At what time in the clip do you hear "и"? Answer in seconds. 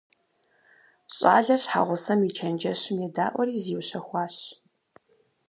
2.27-2.29